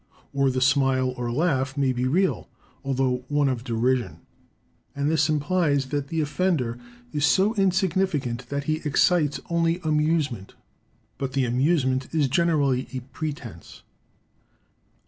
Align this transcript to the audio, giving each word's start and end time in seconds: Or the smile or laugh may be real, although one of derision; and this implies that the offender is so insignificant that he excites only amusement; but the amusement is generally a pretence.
Or 0.33 0.49
the 0.49 0.61
smile 0.61 1.13
or 1.15 1.31
laugh 1.31 1.77
may 1.77 1.91
be 1.93 2.07
real, 2.07 2.49
although 2.83 3.23
one 3.27 3.47
of 3.47 3.63
derision; 3.63 4.21
and 4.95 5.11
this 5.11 5.29
implies 5.29 5.89
that 5.89 6.07
the 6.07 6.21
offender 6.21 6.79
is 7.13 7.23
so 7.23 7.53
insignificant 7.53 8.49
that 8.49 8.63
he 8.63 8.77
excites 8.83 9.39
only 9.51 9.79
amusement; 9.83 10.55
but 11.19 11.33
the 11.33 11.45
amusement 11.45 12.07
is 12.15 12.27
generally 12.27 12.87
a 12.93 13.01
pretence. 13.13 13.83